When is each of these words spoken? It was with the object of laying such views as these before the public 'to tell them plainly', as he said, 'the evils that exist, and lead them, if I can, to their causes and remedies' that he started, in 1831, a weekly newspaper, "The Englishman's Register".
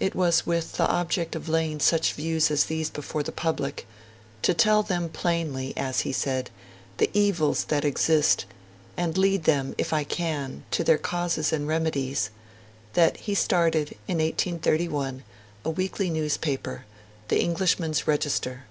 It 0.00 0.16
was 0.16 0.44
with 0.44 0.72
the 0.72 0.88
object 0.88 1.36
of 1.36 1.48
laying 1.48 1.78
such 1.78 2.14
views 2.14 2.50
as 2.50 2.64
these 2.64 2.90
before 2.90 3.22
the 3.22 3.30
public 3.30 3.86
'to 4.42 4.54
tell 4.54 4.82
them 4.82 5.08
plainly', 5.08 5.72
as 5.76 6.00
he 6.00 6.10
said, 6.10 6.50
'the 6.96 7.08
evils 7.16 7.62
that 7.66 7.84
exist, 7.84 8.44
and 8.96 9.16
lead 9.16 9.44
them, 9.44 9.76
if 9.78 9.92
I 9.92 10.02
can, 10.02 10.64
to 10.72 10.82
their 10.82 10.98
causes 10.98 11.52
and 11.52 11.68
remedies' 11.68 12.30
that 12.94 13.18
he 13.18 13.36
started, 13.36 13.90
in 14.08 14.18
1831, 14.18 15.22
a 15.64 15.70
weekly 15.70 16.10
newspaper, 16.10 16.84
"The 17.28 17.40
Englishman's 17.40 18.08
Register". 18.08 18.64